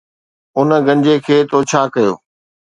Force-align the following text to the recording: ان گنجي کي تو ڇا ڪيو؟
ان 0.57 0.69
گنجي 0.87 1.15
کي 1.25 1.37
تو 1.49 1.57
ڇا 1.69 1.81
ڪيو؟ 1.93 2.11